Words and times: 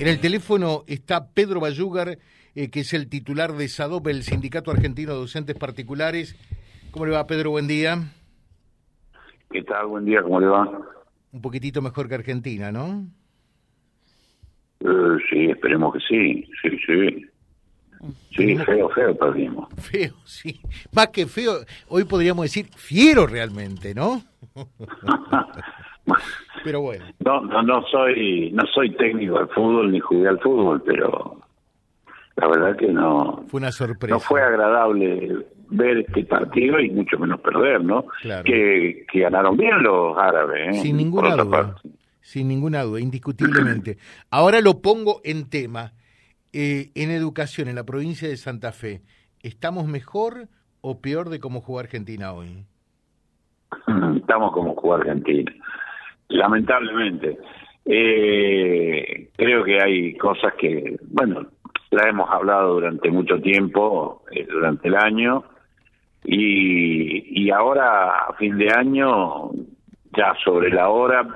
En 0.00 0.06
el 0.06 0.20
teléfono 0.20 0.84
está 0.86 1.32
Pedro 1.32 1.58
Bayúgar, 1.58 2.18
eh, 2.54 2.70
que 2.70 2.80
es 2.80 2.94
el 2.94 3.08
titular 3.08 3.54
de 3.54 3.66
SADOP, 3.66 4.06
el 4.06 4.22
Sindicato 4.22 4.70
Argentino 4.70 5.12
de 5.12 5.18
Docentes 5.18 5.56
Particulares. 5.56 6.36
¿Cómo 6.92 7.06
le 7.06 7.12
va, 7.12 7.26
Pedro? 7.26 7.50
Buen 7.50 7.66
día. 7.66 7.98
¿Qué 9.50 9.60
tal? 9.64 9.86
Buen 9.86 10.04
día, 10.04 10.22
¿cómo 10.22 10.38
le 10.38 10.46
va? 10.46 10.70
Un 11.32 11.42
poquitito 11.42 11.82
mejor 11.82 12.08
que 12.08 12.14
Argentina, 12.14 12.70
¿no? 12.70 13.06
Eh, 14.80 15.16
sí, 15.28 15.46
esperemos 15.46 15.92
que 15.94 16.00
sí, 16.00 16.48
sí, 16.62 16.78
sí. 16.86 17.26
Sí, 18.36 18.56
feo, 18.58 18.88
feo 18.90 19.18
perdimos. 19.18 19.68
Feo, 19.78 20.14
sí. 20.24 20.60
Más 20.92 21.08
que 21.08 21.26
feo, 21.26 21.54
hoy 21.88 22.04
podríamos 22.04 22.44
decir 22.44 22.68
fiero 22.76 23.26
realmente, 23.26 23.94
¿no? 23.96 24.22
pero 26.68 26.82
bueno. 26.82 27.06
No, 27.24 27.40
no, 27.40 27.62
no 27.62 27.82
soy, 27.90 28.50
no 28.52 28.62
soy 28.66 28.94
técnico 28.96 29.38
del 29.38 29.48
fútbol 29.48 29.90
ni 29.90 30.00
jugué 30.00 30.28
al 30.28 30.38
fútbol, 30.38 30.82
pero 30.84 31.40
la 32.36 32.46
verdad 32.46 32.76
que 32.76 32.88
no. 32.88 33.42
Fue 33.48 33.58
una 33.58 33.72
sorpresa. 33.72 34.14
No 34.14 34.20
fue 34.20 34.42
agradable 34.42 35.46
ver 35.70 35.96
este 36.00 36.24
partido 36.24 36.78
y 36.78 36.90
mucho 36.90 37.18
menos 37.18 37.40
perder, 37.40 37.82
¿no? 37.82 38.04
Claro. 38.20 38.44
Que, 38.44 39.06
que 39.10 39.20
ganaron 39.20 39.56
bien 39.56 39.82
los 39.82 40.18
árabes. 40.18 40.76
¿eh? 40.76 40.80
Sin 40.80 40.98
ninguna 40.98 41.36
duda. 41.36 41.50
parte. 41.50 41.88
Sin 42.20 42.48
ninguna 42.48 42.82
duda, 42.82 43.00
indiscutiblemente. 43.00 43.96
Ahora 44.30 44.60
lo 44.60 44.82
pongo 44.82 45.22
en 45.24 45.48
tema. 45.48 45.92
Eh, 46.52 46.90
en 46.94 47.10
educación, 47.10 47.68
en 47.68 47.76
la 47.76 47.84
provincia 47.84 48.28
de 48.28 48.36
Santa 48.36 48.72
Fe, 48.72 49.00
¿estamos 49.42 49.86
mejor 49.86 50.48
o 50.82 51.00
peor 51.00 51.30
de 51.30 51.40
cómo 51.40 51.62
jugó 51.62 51.78
Argentina 51.78 52.32
hoy? 52.32 52.66
Estamos 54.16 54.52
como 54.52 54.74
jugó 54.74 54.96
Argentina. 54.96 55.50
Lamentablemente. 56.28 57.38
Eh, 57.84 59.30
creo 59.36 59.64
que 59.64 59.80
hay 59.80 60.14
cosas 60.16 60.54
que, 60.54 60.96
bueno, 61.10 61.46
la 61.90 62.08
hemos 62.08 62.30
hablado 62.30 62.74
durante 62.74 63.10
mucho 63.10 63.40
tiempo, 63.40 64.24
eh, 64.30 64.46
durante 64.48 64.88
el 64.88 64.96
año, 64.96 65.44
y, 66.24 67.44
y 67.44 67.50
ahora, 67.50 68.26
a 68.28 68.34
fin 68.34 68.58
de 68.58 68.70
año, 68.70 69.50
ya 70.14 70.34
sobre 70.44 70.70
la 70.70 70.90
hora, 70.90 71.26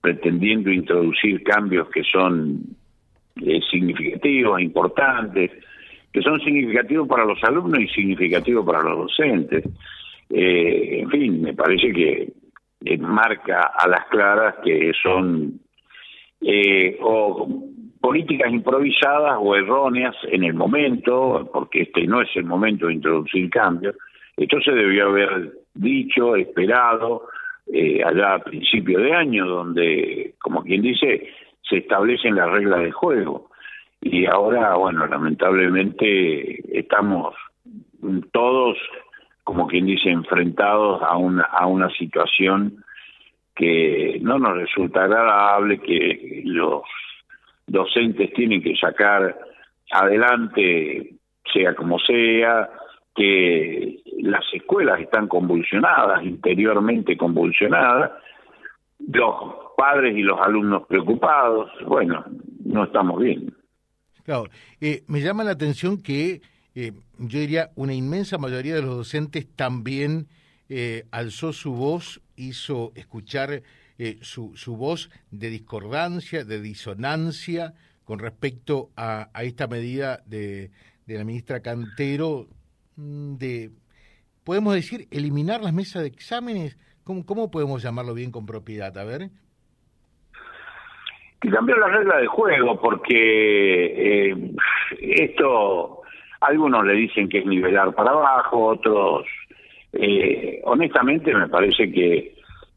pretendiendo 0.00 0.70
introducir 0.70 1.42
cambios 1.42 1.88
que 1.88 2.02
son 2.02 2.60
eh, 3.40 3.60
significativos, 3.70 4.60
importantes, 4.60 5.50
que 6.12 6.20
son 6.20 6.38
significativos 6.40 7.08
para 7.08 7.24
los 7.24 7.42
alumnos 7.42 7.80
y 7.80 7.88
significativos 7.88 8.66
para 8.66 8.82
los 8.82 8.98
docentes. 8.98 9.64
Eh, 10.30 11.00
en 11.00 11.10
fin, 11.10 11.42
me 11.42 11.54
parece 11.54 11.92
que 11.92 12.32
marca 12.98 13.72
a 13.76 13.88
las 13.88 14.06
claras 14.06 14.56
que 14.62 14.92
son 15.02 15.60
eh, 16.40 16.98
o 17.00 17.48
políticas 18.00 18.52
improvisadas 18.52 19.38
o 19.40 19.56
erróneas 19.56 20.14
en 20.30 20.44
el 20.44 20.54
momento, 20.54 21.48
porque 21.52 21.82
este 21.82 22.06
no 22.06 22.20
es 22.20 22.28
el 22.34 22.44
momento 22.44 22.86
de 22.86 22.94
introducir 22.94 23.48
cambios. 23.48 23.96
Esto 24.36 24.60
se 24.60 24.72
debió 24.72 25.08
haber 25.08 25.52
dicho, 25.74 26.36
esperado, 26.36 27.28
eh, 27.72 28.02
allá 28.04 28.34
a 28.34 28.38
principio 28.40 28.98
de 28.98 29.12
año, 29.14 29.46
donde, 29.46 30.34
como 30.38 30.62
quien 30.62 30.82
dice, 30.82 31.28
se 31.62 31.78
establecen 31.78 32.36
las 32.36 32.50
reglas 32.50 32.82
de 32.82 32.92
juego. 32.92 33.50
Y 34.02 34.26
ahora, 34.26 34.74
bueno, 34.74 35.06
lamentablemente 35.06 36.78
estamos 36.78 37.34
todos, 38.32 38.76
como 39.44 39.66
quien 39.66 39.86
dice, 39.86 40.10
enfrentados 40.10 41.02
a 41.02 41.16
una, 41.16 41.42
a 41.42 41.66
una 41.66 41.90
situación 41.90 42.82
que 43.54 44.18
no 44.22 44.38
nos 44.38 44.56
resulta 44.56 45.04
agradable, 45.04 45.78
que 45.78 46.42
los 46.44 46.82
docentes 47.66 48.32
tienen 48.32 48.62
que 48.62 48.74
sacar 48.76 49.38
adelante, 49.90 51.14
sea 51.52 51.74
como 51.74 51.98
sea, 52.00 52.68
que 53.14 54.02
las 54.18 54.42
escuelas 54.52 55.00
están 55.00 55.28
convulsionadas, 55.28 56.24
interiormente 56.24 57.16
convulsionadas, 57.16 58.10
los 58.98 59.34
padres 59.76 60.16
y 60.16 60.22
los 60.22 60.40
alumnos 60.40 60.86
preocupados, 60.88 61.70
bueno, 61.86 62.24
no 62.64 62.84
estamos 62.84 63.20
bien. 63.20 63.54
Claro, 64.24 64.44
eh, 64.80 65.02
me 65.06 65.20
llama 65.20 65.44
la 65.44 65.52
atención 65.52 66.02
que 66.02 66.40
eh, 66.74 66.92
yo 67.18 67.38
diría 67.38 67.70
una 67.76 67.94
inmensa 67.94 68.38
mayoría 68.38 68.74
de 68.74 68.82
los 68.82 68.96
docentes 68.96 69.46
también 69.54 70.28
eh, 70.68 71.04
alzó 71.10 71.52
su 71.52 71.74
voz, 71.74 72.20
hizo 72.36 72.92
escuchar 72.94 73.62
eh, 73.98 74.18
su, 74.22 74.56
su 74.56 74.76
voz 74.76 75.10
de 75.30 75.50
discordancia, 75.50 76.44
de 76.44 76.60
disonancia 76.60 77.74
con 78.04 78.18
respecto 78.18 78.90
a, 78.96 79.28
a 79.32 79.44
esta 79.44 79.66
medida 79.66 80.22
de, 80.26 80.70
de 81.06 81.18
la 81.18 81.24
ministra 81.24 81.60
Cantero 81.60 82.48
mm, 82.96 83.34
de, 83.36 83.70
podemos 84.42 84.74
decir, 84.74 85.06
eliminar 85.10 85.62
las 85.62 85.72
mesas 85.72 86.02
de 86.02 86.08
exámenes. 86.08 86.78
¿Cómo, 87.04 87.26
cómo 87.26 87.50
podemos 87.50 87.82
llamarlo 87.82 88.14
bien 88.14 88.30
con 88.30 88.46
propiedad? 88.46 88.96
A 88.96 89.04
ver. 89.04 89.30
que 91.40 91.50
cambió 91.50 91.76
la 91.76 91.88
regla 91.88 92.18
de 92.18 92.26
juego 92.26 92.80
porque 92.80 94.30
eh, 94.30 94.54
esto 95.00 96.03
algunos 96.40 96.84
le 96.84 96.94
dicen 96.94 97.28
que 97.28 97.38
es 97.38 97.46
nivelar 97.46 97.94
para 97.94 98.10
abajo, 98.10 98.66
otros 98.66 99.26
eh, 99.92 100.60
honestamente 100.64 101.32
me 101.34 101.48
parece 101.48 101.90
que 101.90 102.34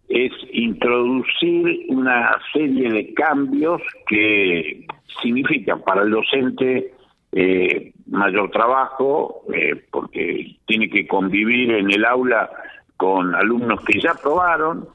es 0.08 0.32
introducir 0.54 1.86
una 1.90 2.38
serie 2.54 2.92
de 2.92 3.14
cambios 3.14 3.82
que 4.08 4.86
significan 5.22 5.82
para 5.82 6.04
el 6.04 6.12
docente 6.12 6.94
eh, 7.32 7.92
mayor 8.10 8.50
trabajo 8.52 9.42
eh, 9.54 9.84
porque 9.92 10.56
tiene 10.66 10.90
que 10.90 11.06
convivir 11.08 11.72
en 11.72 11.92
el 11.92 12.06
aula 12.06 12.50
con 12.96 13.36
alumnos 13.36 13.84
que 13.84 14.00
ya 14.00 14.12
aprobaron 14.12 14.88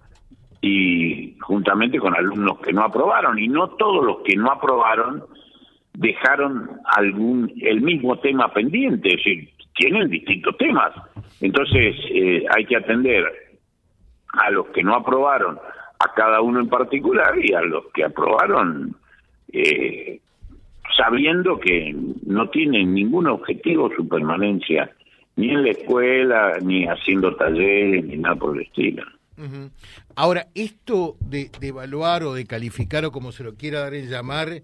y 0.63 1.37
juntamente 1.41 1.99
con 1.99 2.17
alumnos 2.17 2.61
que 2.61 2.73
no 2.73 2.83
aprobaron. 2.83 3.39
Y 3.39 3.49
no 3.49 3.69
todos 3.71 4.05
los 4.05 4.19
que 4.23 4.37
no 4.37 4.51
aprobaron 4.51 5.25
dejaron 5.95 6.71
algún 6.85 7.53
el 7.61 7.81
mismo 7.81 8.19
tema 8.19 8.53
pendiente, 8.53 9.09
es 9.09 9.17
decir, 9.17 9.51
tienen 9.75 10.09
distintos 10.09 10.57
temas. 10.59 10.93
Entonces 11.41 11.97
eh, 12.11 12.45
hay 12.55 12.65
que 12.67 12.77
atender 12.77 13.25
a 14.33 14.51
los 14.51 14.67
que 14.69 14.83
no 14.83 14.95
aprobaron, 14.95 15.59
a 15.99 16.15
cada 16.15 16.41
uno 16.41 16.61
en 16.61 16.69
particular 16.69 17.35
y 17.43 17.53
a 17.53 17.61
los 17.63 17.85
que 17.93 18.05
aprobaron 18.05 18.97
eh, 19.53 20.21
sabiendo 20.97 21.59
que 21.59 21.95
no 22.27 22.49
tienen 22.51 22.95
ningún 22.95 23.27
objetivo 23.27 23.91
su 23.97 24.09
permanencia 24.09 24.91
ni 25.37 25.51
en 25.51 25.63
la 25.65 25.71
escuela, 25.71 26.59
ni 26.63 26.87
haciendo 26.87 27.35
talleres, 27.37 28.05
ni 28.05 28.17
nada 28.17 28.37
por 28.37 28.57
el 28.57 28.67
estilo. 28.67 29.03
Ahora, 30.15 30.47
esto 30.55 31.17
de, 31.21 31.51
de 31.59 31.69
evaluar 31.69 32.23
o 32.23 32.35
de 32.35 32.47
calificar 32.47 33.05
o 33.07 33.11
como 33.11 33.33
se 33.33 33.43
lo 33.43 33.55
quiera 33.55 33.81
dar 33.81 33.95
en 33.95 34.09
llamar, 34.09 34.63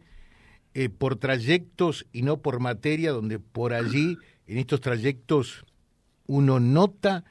eh, 0.79 0.91
por 0.91 1.17
trayectos 1.17 2.07
y 2.13 2.23
no 2.23 2.37
por 2.37 2.61
materia, 2.61 3.11
donde 3.11 3.41
por 3.41 3.73
allí, 3.73 4.17
en 4.47 4.59
estos 4.59 4.81
trayectos, 4.81 5.65
uno 6.29 6.61
nota 6.61 7.25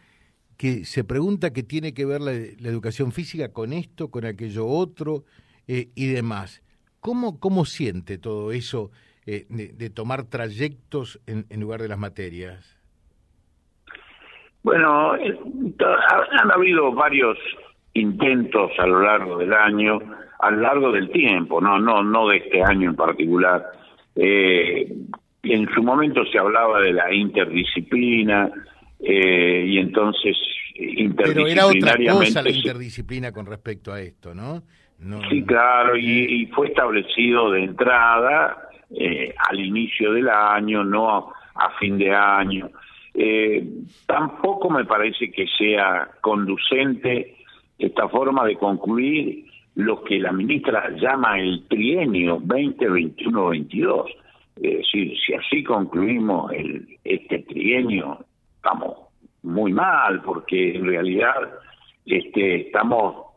que 0.58 0.84
se 0.84 1.06
pregunta 1.06 1.54
qué 1.54 1.64
tiene 1.64 1.94
que 1.94 2.06
ver 2.06 2.20
la, 2.20 2.34
educación 2.34 3.14
física 3.14 3.54
con 3.54 3.72
esto, 3.72 4.10
con 4.12 4.26
aquello 4.26 4.68
otro 4.68 5.24
eh, 5.66 5.88
y 5.96 6.08
demás. 6.08 6.62
¿Cómo, 7.00 7.40
¿Cómo 7.40 7.64
siente 7.64 8.18
todo 8.18 8.52
eso 8.52 8.92
eh, 9.26 9.46
de, 9.48 9.70
de 9.70 9.90
tomar 9.90 10.26
trayectos 10.26 11.22
en, 11.26 11.46
en 11.50 11.62
lugar 11.62 11.82
de 11.82 11.88
las 11.88 12.00
materias? 12.00 12.76
Bueno, 14.62 15.14
ha- 15.14 16.42
han 16.42 16.52
habido 16.52 16.92
varios 16.92 17.38
intentos 17.94 18.72
a 18.78 18.86
lo 18.88 19.04
largo 19.04 19.38
del 19.38 19.54
año, 19.54 20.00
a 20.40 20.52
lo 20.52 20.62
largo 20.62 20.92
del 20.92 21.10
tiempo, 21.10 21.60
no, 21.62 21.80
no, 21.80 22.04
no 22.04 22.28
de 22.28 22.38
este 22.38 22.64
año 22.64 22.90
en 22.90 22.96
particular. 22.96 23.66
Eh, 24.16 24.92
en 25.44 25.70
su 25.74 25.84
momento 25.84 26.26
se 26.26 26.38
hablaba 26.38 26.82
de 26.82 26.94
la 26.94 27.14
interdisciplina 27.14 28.50
eh, 29.00 29.66
y 29.68 29.78
entonces 29.78 30.36
Pero 31.16 31.48
era 31.48 31.68
otra 31.68 31.96
cosa 31.96 32.42
la 32.42 32.50
interdisciplinariamente 32.50 32.50
interdisciplina 32.52 33.32
con 33.32 33.46
respecto 33.46 33.94
a 33.94 34.02
esto, 34.02 34.34
¿no? 34.34 34.64
no 35.00 35.22
Sí, 35.30 35.44
claro, 35.44 35.96
y, 35.96 36.42
y 36.42 36.46
fue 36.48 36.68
establecido 36.68 37.52
de 37.52 37.64
entrada 37.64 38.70
eh, 38.90 39.34
al 39.50 39.60
inicio 39.60 40.14
del 40.14 40.30
año, 40.30 40.84
no 40.84 41.10
a, 41.10 41.34
a 41.56 41.72
fin 41.80 41.98
de 41.98 42.14
año. 42.14 42.70
Eh, 43.14 43.68
tampoco 44.06 44.70
me 44.70 44.86
parece 44.86 45.32
que 45.32 45.48
sea 45.58 46.08
conducente 46.22 47.36
esta 47.80 48.08
forma 48.10 48.46
de 48.46 48.56
concluir 48.56 49.47
lo 49.78 50.04
que 50.04 50.18
la 50.18 50.32
ministra 50.32 50.90
llama 51.00 51.40
el 51.40 51.68
trienio 51.68 52.40
2021-22. 52.40 54.06
Es 54.56 54.78
decir, 54.78 55.14
si 55.24 55.34
así 55.36 55.64
concluimos 55.64 56.52
el, 56.52 56.98
este 57.04 57.44
trienio, 57.44 58.26
estamos 58.56 58.98
muy 59.44 59.72
mal, 59.72 60.24
porque 60.24 60.76
en 60.76 60.88
realidad 60.88 61.36
este, 62.08 62.62
estamos 62.62 63.28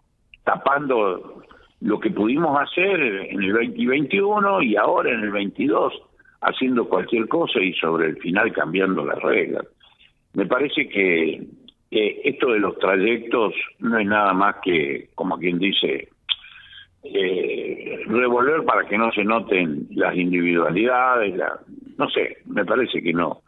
tapando 0.43 1.43
lo 1.83 2.01
que 2.01 2.11
pudimos 2.11 2.59
hacer 2.59 2.99
en 3.03 3.43
el 3.43 3.53
2021 3.53 4.63
y 4.63 4.77
ahora 4.77 5.13
en 5.13 5.21
el 5.21 5.33
22, 5.33 5.93
haciendo 6.41 6.89
cualquier 6.89 7.29
cosa 7.29 7.61
y 7.61 7.75
sobre 7.75 8.07
el 8.09 8.17
final 8.17 8.51
cambiando 8.53 9.05
las 9.05 9.21
reglas. 9.21 9.67
Me 10.33 10.47
parece 10.47 10.89
que 10.89 11.47
esto 11.91 12.53
de 12.53 12.61
los 12.61 12.79
trayectos 12.79 13.53
no 13.81 13.99
es 13.99 14.07
nada 14.07 14.33
más 14.33 14.57
que, 14.63 15.11
como 15.15 15.39
quien 15.39 15.59
dice, 15.59 16.09
eh, 17.03 18.01
revolver 18.07 18.65
para 18.65 18.87
que 18.87 18.99
no 18.99 19.11
se 19.13 19.25
noten 19.25 19.87
las 19.91 20.15
individualidades, 20.17 21.37
la, 21.37 21.59
no 21.99 22.09
sé, 22.11 22.39
me 22.47 22.65
parece 22.65 23.03
que 23.03 23.13
no. 23.13 23.43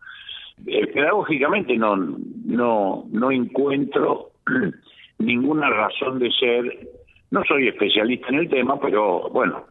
Eh, 0.66 0.86
pedagógicamente 0.88 1.76
no, 1.76 1.96
no, 1.96 3.04
no 3.10 3.30
encuentro 3.30 4.30
ninguna 5.18 5.70
razón 5.70 6.18
de 6.18 6.30
ser. 6.32 6.88
No 7.30 7.42
soy 7.44 7.68
especialista 7.68 8.28
en 8.28 8.34
el 8.34 8.48
tema, 8.48 8.78
pero 8.80 9.30
bueno, 9.30 9.64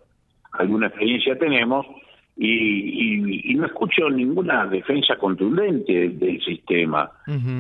alguna 0.53 0.87
experiencia 0.87 1.37
tenemos 1.37 1.85
y, 2.37 3.53
no 3.55 3.67
escucho 3.67 4.09
ninguna 4.09 4.65
defensa 4.65 5.15
contundente 5.17 6.09
del 6.09 6.41
sistema. 6.43 7.11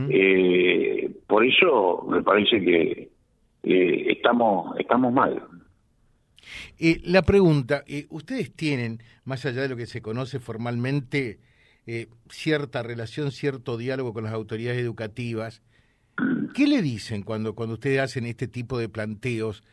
eh, 0.09 1.11
por 1.27 1.45
eso 1.45 2.05
me 2.09 2.23
parece 2.23 2.59
que 2.61 3.09
eh, 3.63 4.05
estamos, 4.09 4.75
estamos 4.79 5.13
mal. 5.13 5.41
Eh, 6.77 7.01
la 7.03 7.21
pregunta, 7.21 7.83
eh, 7.87 8.07
ustedes 8.09 8.53
tienen, 8.53 9.01
más 9.23 9.45
allá 9.45 9.61
de 9.61 9.69
lo 9.69 9.77
que 9.77 9.85
se 9.85 10.01
conoce 10.01 10.39
formalmente, 10.39 11.39
eh, 11.85 12.07
cierta 12.29 12.83
relación, 12.83 13.31
cierto 13.31 13.77
diálogo 13.77 14.13
con 14.13 14.23
las 14.23 14.33
autoridades 14.33 14.79
educativas. 14.79 15.61
¿Qué 16.53 16.67
le 16.67 16.81
dicen 16.81 17.23
cuando, 17.23 17.55
cuando 17.55 17.75
ustedes 17.75 17.99
hacen 17.99 18.25
este 18.25 18.47
tipo 18.47 18.77
de 18.77 18.89
planteos? 18.89 19.63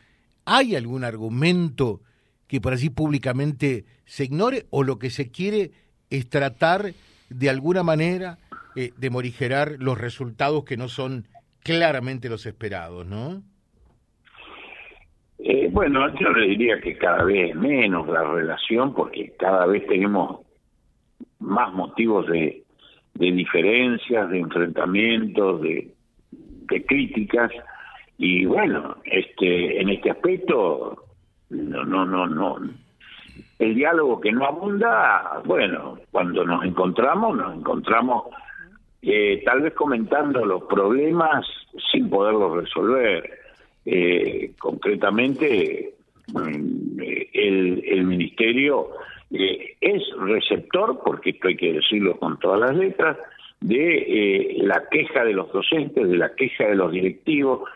¿Hay 0.45 0.75
algún 0.75 1.03
argumento 1.03 2.01
que 2.47 2.61
por 2.61 2.73
así 2.73 2.89
públicamente 2.89 3.85
se 4.05 4.23
ignore 4.23 4.65
o 4.71 4.83
lo 4.83 4.97
que 4.97 5.11
se 5.11 5.29
quiere 5.29 5.71
es 6.09 6.27
tratar 6.29 6.93
de 7.29 7.49
alguna 7.49 7.83
manera 7.83 8.39
de 8.75 9.09
morigerar 9.09 9.75
los 9.77 9.97
resultados 9.97 10.63
que 10.63 10.77
no 10.77 10.87
son 10.87 11.27
claramente 11.63 12.29
los 12.29 12.45
esperados, 12.45 13.05
¿no? 13.05 13.43
Eh, 15.39 15.69
bueno, 15.71 16.13
yo 16.19 16.29
le 16.31 16.47
diría 16.47 16.81
que 16.81 16.97
cada 16.97 17.23
vez 17.23 17.55
menos 17.55 18.07
la 18.09 18.23
relación, 18.23 18.93
porque 18.93 19.33
cada 19.39 19.65
vez 19.65 19.87
tenemos 19.87 20.41
más 21.39 21.73
motivos 21.73 22.27
de, 22.27 22.63
de 23.13 23.31
diferencias, 23.31 24.29
de 24.29 24.39
enfrentamientos, 24.39 25.61
de, 25.61 25.91
de 26.31 26.85
críticas, 26.85 27.51
y 28.17 28.45
bueno, 28.45 28.97
este, 29.05 29.81
en 29.81 29.89
este 29.89 30.11
aspecto, 30.11 31.05
no, 31.49 31.85
no, 31.85 32.05
no, 32.05 32.27
no. 32.27 32.57
El 33.59 33.75
diálogo 33.75 34.19
que 34.19 34.33
no 34.33 34.45
abunda, 34.45 35.41
bueno, 35.45 35.99
cuando 36.11 36.43
nos 36.43 36.65
encontramos, 36.65 37.37
nos 37.37 37.55
encontramos 37.55 38.25
eh, 39.01 39.41
tal 39.45 39.61
vez 39.61 39.73
comentando 39.73 40.45
los 40.45 40.63
problemas 40.63 41.45
sin 41.91 42.09
poderlos 42.09 42.57
resolver 42.57 43.38
eh, 43.91 44.51
concretamente, 44.59 45.93
mm, 46.27 46.99
el, 47.33 48.03
Ministerio 48.05 48.89
eh, 49.31 49.75
es 49.81 50.03
receptor, 50.19 50.99
porque 51.03 51.31
esto 51.31 51.47
hay 51.47 51.55
que 51.55 51.73
decirlo 51.73 52.17
con 52.17 52.37
todas 52.39 52.59
las 52.59 52.75
letras, 52.75 53.17
de 53.61 53.97
eh, 53.97 54.57
la 54.61 54.87
queja 54.89 55.23
de 55.23 55.33
los 55.33 55.51
docentes, 55.51 56.07
de 56.07 56.17
la 56.17 56.33
queja 56.35 56.65
de 56.65 56.75
los 56.75 56.91
directivos. 56.91 57.67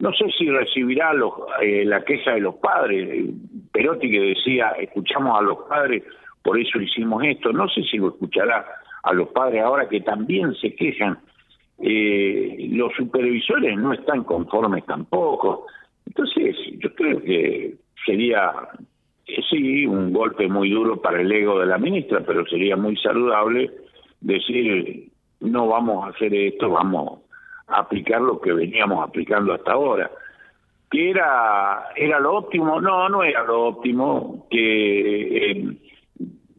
No 0.00 0.12
sé 0.12 0.26
si 0.36 0.50
recibirá 0.50 1.12
los, 1.12 1.32
eh, 1.62 1.84
la 1.84 2.04
queja 2.04 2.32
de 2.32 2.40
los 2.40 2.56
padres. 2.56 3.30
Perotti 3.72 4.10
que 4.10 4.20
decía, 4.20 4.70
escuchamos 4.80 5.38
a 5.38 5.42
los 5.42 5.58
padres, 5.68 6.02
por 6.42 6.58
eso 6.58 6.80
hicimos 6.80 7.22
esto. 7.24 7.52
No 7.52 7.68
sé 7.68 7.82
si 7.84 7.96
lo 7.98 8.08
escuchará 8.08 8.66
a 9.02 9.12
los 9.12 9.28
padres 9.28 9.62
ahora 9.62 9.88
que 9.88 10.00
también 10.00 10.54
se 10.56 10.74
quejan 10.74 11.18
eh, 11.82 12.68
los 12.70 12.92
supervisores 12.94 13.76
no 13.76 13.92
están 13.92 14.24
conformes 14.24 14.84
tampoco. 14.84 15.66
Entonces, 16.06 16.56
yo 16.78 16.94
creo 16.94 17.22
que 17.22 17.74
sería, 18.04 18.52
eh, 19.26 19.40
sí, 19.48 19.86
un 19.86 20.12
golpe 20.12 20.48
muy 20.48 20.70
duro 20.70 21.00
para 21.00 21.20
el 21.20 21.32
ego 21.32 21.58
de 21.58 21.66
la 21.66 21.78
ministra, 21.78 22.20
pero 22.26 22.44
sería 22.46 22.76
muy 22.76 22.96
saludable 22.96 23.70
decir, 24.20 25.08
no 25.40 25.68
vamos 25.68 26.04
a 26.04 26.10
hacer 26.10 26.34
esto, 26.34 26.70
vamos 26.70 27.20
a 27.68 27.80
aplicar 27.80 28.20
lo 28.20 28.40
que 28.40 28.52
veníamos 28.52 29.06
aplicando 29.06 29.54
hasta 29.54 29.72
ahora. 29.72 30.10
¿Que 30.90 31.10
era, 31.10 31.84
era 31.94 32.18
lo 32.18 32.36
óptimo? 32.36 32.80
No, 32.80 33.08
no 33.08 33.22
era 33.22 33.44
lo 33.44 33.68
óptimo, 33.68 34.46
que 34.50 35.50
eh, 35.50 35.76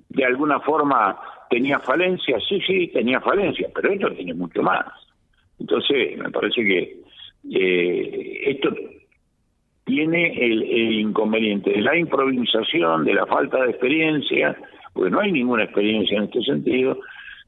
de 0.10 0.26
alguna 0.26 0.60
forma 0.62 1.20
tenía 1.50 1.80
falencia, 1.80 2.40
sí, 2.48 2.60
sí, 2.66 2.88
tenía 2.88 3.20
falencia, 3.20 3.70
pero 3.76 3.92
esto 3.92 4.10
tiene 4.14 4.34
mucho 4.34 4.64
más. 4.64 4.86
Entonces, 5.62 6.18
me 6.18 6.32
parece 6.32 6.64
que 6.64 6.98
eh, 7.52 8.42
esto 8.48 8.70
tiene 9.86 10.34
el, 10.44 10.64
inconveniente 11.00 11.70
de 11.70 11.82
la 11.82 11.96
improvisación, 11.96 13.06
de 13.06 13.14
la 13.14 13.28
falta 13.28 13.64
de 13.64 13.70
experiencia, 13.70 14.58
porque 14.94 15.12
no 15.12 15.20
hay 15.20 15.32
ninguna 15.32 15.64
experiencia 15.66 16.18
en 16.18 16.24
este 16.24 16.42
sentido, 16.42 16.98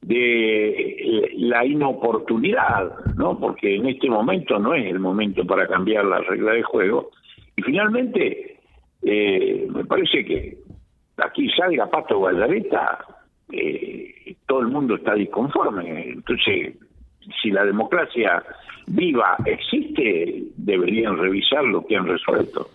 de 0.01 0.69
eh, 0.69 1.31
la 1.37 1.65
inoportunidad, 1.65 2.93
¿no? 3.15 3.39
Porque 3.39 3.77
en 3.77 3.87
este 3.87 4.09
momento 4.09 4.59
no 4.59 4.75
es 4.75 4.85
el 4.85 4.99
momento 4.99 5.45
para 5.45 5.67
cambiar 5.67 6.05
la 6.05 6.19
regla 6.19 6.53
de 6.53 6.63
juego. 6.63 7.09
Y 7.55 7.63
finalmente, 7.63 8.59
eh, 9.01 9.67
me 9.73 9.85
parece 9.85 10.23
que 10.23 10.57
aquí 11.17 11.49
salga 11.49 11.89
Pato 11.89 12.19
Vallareta, 12.19 12.99
eh, 13.51 14.35
todo 14.45 14.59
el 14.61 14.67
mundo 14.67 14.95
está 14.95 15.15
disconforme. 15.15 16.09
Entonces, 16.09 16.75
si 17.41 17.51
la 17.51 17.65
democracia 17.65 18.43
viva 18.87 19.37
existe, 19.45 20.43
deberían 20.57 21.17
revisar 21.17 21.63
lo 21.63 21.85
que 21.85 21.95
han 21.95 22.07
resuelto. 22.07 22.69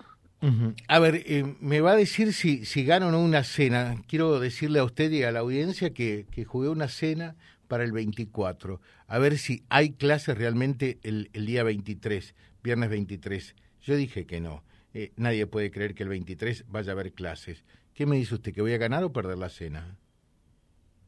A 0.86 0.98
ver, 1.00 1.16
eh, 1.26 1.44
me 1.60 1.80
va 1.80 1.92
a 1.92 1.96
decir 1.96 2.32
si, 2.32 2.64
si 2.64 2.84
gano 2.84 3.08
o 3.08 3.10
no 3.10 3.20
una 3.20 3.42
cena. 3.42 3.96
Quiero 4.06 4.38
decirle 4.38 4.78
a 4.78 4.84
usted 4.84 5.10
y 5.10 5.24
a 5.24 5.32
la 5.32 5.40
audiencia 5.40 5.92
que, 5.92 6.26
que 6.30 6.44
jugué 6.44 6.68
una 6.68 6.86
cena 6.86 7.34
para 7.66 7.82
el 7.82 7.92
24. 7.92 8.80
A 9.08 9.18
ver 9.18 9.38
si 9.38 9.62
hay 9.68 9.90
clases 9.90 10.38
realmente 10.38 10.98
el, 11.02 11.28
el 11.32 11.46
día 11.46 11.64
23, 11.64 12.36
viernes 12.62 12.88
23. 12.88 13.56
Yo 13.82 13.96
dije 13.96 14.26
que 14.26 14.40
no. 14.40 14.62
Eh, 14.94 15.12
nadie 15.16 15.46
puede 15.46 15.70
creer 15.70 15.94
que 15.94 16.04
el 16.04 16.08
23 16.08 16.66
vaya 16.68 16.92
a 16.92 16.94
haber 16.94 17.12
clases. 17.12 17.64
¿Qué 17.94 18.06
me 18.06 18.16
dice 18.16 18.36
usted? 18.36 18.54
¿Que 18.54 18.62
voy 18.62 18.72
a 18.72 18.78
ganar 18.78 19.02
o 19.04 19.12
perder 19.12 19.38
la 19.38 19.48
cena? 19.48 19.96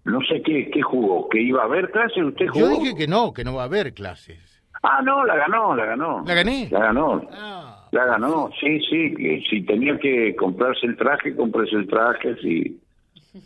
No 0.05 0.21
sé 0.23 0.43
qué, 0.43 0.71
qué 0.71 0.83
jugó, 0.83 1.29
que 1.29 1.41
iba 1.41 1.63
a 1.63 1.67
haber 1.67 1.91
clases, 1.91 2.25
usted 2.25 2.49
jugó. 2.49 2.61
Yo 2.61 2.81
dije 2.81 2.97
que 2.97 3.07
no, 3.07 3.33
que 3.33 3.45
no 3.45 3.55
va 3.55 3.63
a 3.63 3.67
haber 3.67 3.93
clases. 3.93 4.39
Ah, 4.83 5.03
no, 5.03 5.25
la 5.25 5.37
ganó, 5.37 5.77
la 5.77 5.85
ganó. 5.85 6.25
¿La 6.27 6.35
gané? 6.35 6.69
La 6.71 6.81
ganó. 6.81 7.23
Ah. 7.33 7.89
La 7.93 8.07
ganó, 8.07 8.51
sí, 8.59 8.81
sí, 8.89 9.15
que 9.15 9.43
si 9.51 9.63
tenía 9.63 9.99
que 9.99 10.35
comprarse 10.37 10.87
el 10.87 10.97
traje, 10.97 11.35
comprarse 11.35 11.75
el 11.75 11.89
traje, 11.89 12.37
si 12.37 12.81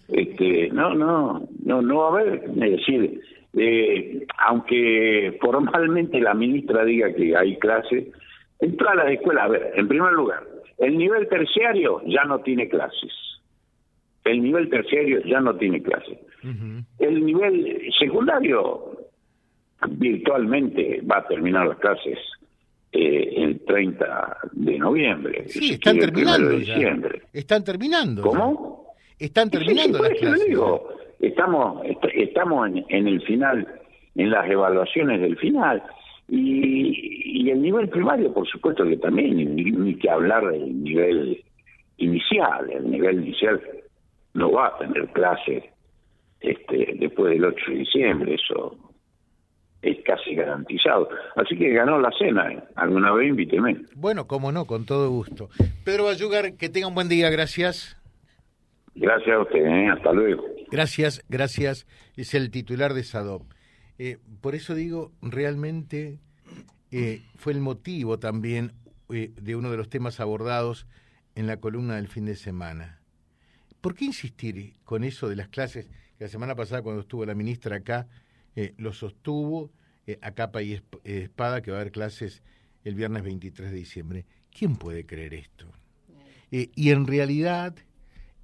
este, 0.08 0.68
no, 0.70 0.94
no, 0.94 1.48
no, 1.64 1.82
no 1.82 1.96
va 1.96 2.06
a 2.06 2.10
haber, 2.10 2.44
es 2.44 2.70
decir, 2.76 3.20
eh, 3.54 4.26
aunque 4.46 5.38
formalmente 5.40 6.20
la 6.20 6.34
ministra 6.34 6.84
diga 6.84 7.12
que 7.14 7.34
hay 7.34 7.58
clases, 7.58 8.04
en 8.60 8.76
todas 8.76 8.96
las 8.96 9.12
escuelas, 9.12 9.44
a 9.44 9.48
ver, 9.48 9.72
en 9.76 9.88
primer 9.88 10.12
lugar, 10.12 10.44
el 10.76 10.98
nivel 10.98 11.26
terciario 11.28 12.02
ya 12.06 12.24
no 12.24 12.40
tiene 12.40 12.68
clases 12.68 13.12
el 14.24 14.42
nivel 14.42 14.68
terciario 14.70 15.20
ya 15.24 15.40
no 15.40 15.54
tiene 15.56 15.82
El 16.98 17.24
nivel 17.24 17.90
secundario 17.98 18.98
virtualmente 19.88 21.00
va 21.02 21.18
a 21.18 21.26
terminar 21.26 21.66
las 21.66 21.78
clases 21.78 22.18
eh, 22.92 23.34
el 23.36 23.60
30 23.64 24.36
de 24.52 24.78
noviembre. 24.78 25.48
Sí, 25.48 25.72
están 25.72 25.98
terminando. 25.98 26.50
Están 27.32 27.64
terminando. 27.64 28.22
¿Cómo? 28.22 28.94
Están 29.18 29.50
terminando 29.50 29.98
las 29.98 30.12
clases. 30.12 30.46
Digo, 30.46 30.88
estamos 31.20 31.82
estamos 32.14 32.70
en, 32.88 33.08
el 33.08 33.22
final, 33.22 33.66
en 34.14 34.30
las 34.30 34.48
evaluaciones 34.48 35.20
del 35.20 35.36
final. 35.38 35.82
Y, 36.28 37.42
y 37.42 37.50
el 37.50 37.60
nivel 37.60 37.88
primario, 37.88 38.32
por 38.32 38.46
supuesto 38.48 38.84
que 38.84 38.96
también, 38.96 39.36
ni, 39.36 39.44
ni 39.44 39.94
que 39.96 40.08
hablar 40.08 40.46
del 40.46 40.82
nivel 40.82 41.42
inicial. 41.98 42.70
El 42.70 42.90
nivel 42.90 43.22
inicial 43.24 43.60
no 44.34 44.52
va 44.52 44.68
a 44.68 44.78
tener 44.78 45.08
clase 45.08 45.73
este, 46.44 46.94
después 46.98 47.32
del 47.32 47.44
8 47.44 47.64
de 47.68 47.76
diciembre, 47.76 48.34
eso 48.34 48.76
es 49.82 49.98
casi 50.04 50.34
garantizado. 50.34 51.08
Así 51.36 51.56
que 51.56 51.70
ganó 51.70 51.98
la 52.00 52.10
cena, 52.18 52.52
¿eh? 52.52 52.62
alguna 52.74 53.12
vez 53.12 53.28
invíteme. 53.28 53.82
Bueno, 53.94 54.26
cómo 54.26 54.50
no, 54.50 54.64
con 54.64 54.86
todo 54.86 55.10
gusto. 55.10 55.48
Pedro 55.84 56.04
Bayugar, 56.04 56.56
que 56.56 56.68
tenga 56.68 56.86
un 56.86 56.94
buen 56.94 57.08
día, 57.08 57.30
gracias. 57.30 57.96
Gracias 58.94 59.36
a 59.36 59.40
usted, 59.40 59.64
¿eh? 59.64 59.88
hasta 59.88 60.12
luego. 60.12 60.44
Gracias, 60.70 61.24
gracias. 61.28 61.86
Es 62.16 62.34
el 62.34 62.50
titular 62.50 62.94
de 62.94 63.02
SADOP. 63.02 63.42
Eh, 63.98 64.18
por 64.40 64.54
eso 64.54 64.74
digo, 64.74 65.12
realmente 65.22 66.18
fue 67.36 67.52
el 67.52 67.60
motivo 67.60 68.20
también 68.20 68.70
de 69.08 69.56
uno 69.56 69.70
de 69.70 69.76
los 69.76 69.88
temas 69.88 70.20
abordados 70.20 70.86
en 71.34 71.48
la 71.48 71.58
columna 71.58 71.96
del 71.96 72.06
fin 72.06 72.24
de 72.24 72.36
semana. 72.36 73.00
¿Por 73.80 73.94
qué 73.94 74.06
insistir 74.06 74.74
con 74.84 75.04
eso 75.04 75.28
de 75.28 75.36
las 75.36 75.48
clases? 75.48 75.90
Que 76.18 76.24
la 76.24 76.30
semana 76.30 76.54
pasada 76.54 76.82
cuando 76.82 77.02
estuvo 77.02 77.24
la 77.24 77.34
ministra 77.34 77.76
acá, 77.76 78.06
eh, 78.56 78.74
lo 78.78 78.92
sostuvo 78.92 79.70
eh, 80.06 80.18
a 80.22 80.32
capa 80.32 80.62
y 80.62 80.80
espada 81.04 81.62
que 81.62 81.70
va 81.70 81.78
a 81.78 81.80
haber 81.80 81.92
clases 81.92 82.42
el 82.84 82.94
viernes 82.94 83.22
23 83.22 83.70
de 83.70 83.76
diciembre. 83.76 84.26
¿Quién 84.50 84.76
puede 84.76 85.06
creer 85.06 85.34
esto? 85.34 85.66
y 86.50 86.90
en 86.90 87.08
realidad, 87.08 87.74